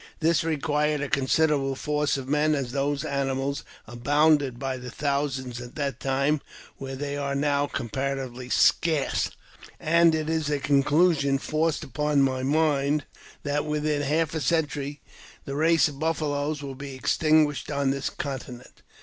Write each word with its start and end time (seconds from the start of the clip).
This 0.19 0.43
required 0.43 1.01
a 1.01 1.07
considerable 1.07 1.75
force 1.75 2.17
of 2.17 2.27
men, 2.27 2.55
as 2.55 2.71
thoi 2.71 2.97
animals 3.07 3.63
abounded 3.85 4.57
by 4.57 4.77
the 4.77 4.89
thousand 4.89 5.61
at 5.61 5.75
that 5.75 5.99
time 5.99 6.41
where 6.77 6.95
they 6.95 7.17
are 7.17 7.35
now 7.35 7.67
comparatively 7.67 8.49
scarce, 8.49 9.29
and 9.79 10.15
it 10.15 10.27
is 10.27 10.49
a 10.49 10.57
conclusion 10.57 11.37
forced 11.37 11.83
upon 11.83 12.23
my 12.23 12.41
mind 12.41 13.05
that 13.43 13.63
within 13.65 14.01
half 14.01 14.33
a 14.33 14.41
century 14.41 15.01
the 15.45 15.55
race 15.55 15.87
of 15.87 15.99
buffaloes 15.99 16.63
will 16.63 16.73
be 16.73 16.95
extinguished 16.95 17.69
on 17.69 17.91
this 17.91 18.09
continent. 18.09 18.81